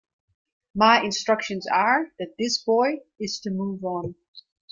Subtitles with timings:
[0.73, 4.15] My instructions are that this boy is to move on.